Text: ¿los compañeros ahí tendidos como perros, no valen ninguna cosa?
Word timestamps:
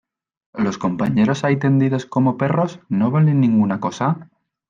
¿los 0.53 0.79
compañeros 0.79 1.43
ahí 1.43 1.59
tendidos 1.59 2.07
como 2.07 2.35
perros, 2.35 2.79
no 2.89 3.11
valen 3.11 3.39
ninguna 3.39 3.79
cosa? 3.79 4.31